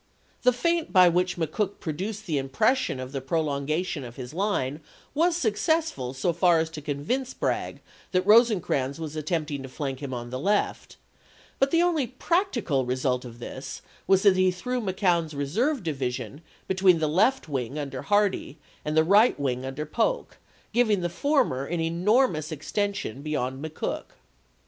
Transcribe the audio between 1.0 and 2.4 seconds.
PEERYVILLE AND MURFEEESBOEO 285 whieh McCook produced the